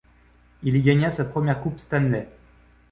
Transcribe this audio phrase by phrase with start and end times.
[0.63, 2.27] Il y gagna sa première Coupe Stanley.